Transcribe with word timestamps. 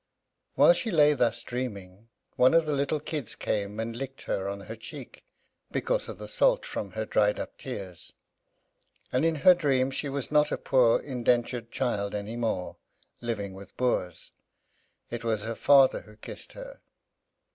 While 0.55 0.73
she 0.73 0.89
lay 0.89 1.13
thus 1.13 1.43
dreaming, 1.43 2.09
one 2.35 2.55
of 2.55 2.65
the 2.65 2.73
little 2.73 2.99
kids 2.99 3.35
came 3.35 3.79
and 3.79 3.95
licked 3.95 4.23
her 4.23 4.47
on 4.49 4.61
her 4.61 4.75
cheek, 4.75 5.23
because 5.69 6.09
of 6.09 6.17
the 6.17 6.27
salt 6.27 6.65
from 6.65 6.93
her 6.93 7.05
dried 7.05 7.39
up 7.39 7.55
tears. 7.55 8.13
And 9.11 9.23
in 9.23 9.35
her 9.45 9.53
dream 9.53 9.91
she 9.91 10.09
was 10.09 10.31
not 10.31 10.51
a 10.51 10.57
poor 10.57 10.99
indentured 10.99 11.69
child 11.69 12.15
any 12.15 12.35
more, 12.35 12.77
living 13.21 13.53
with 13.53 13.77
Boers. 13.77 14.31
It 15.11 15.23
was 15.23 15.43
her 15.43 15.53
father 15.53 16.01
who 16.01 16.15
kissed 16.15 16.53
her. 16.53 16.81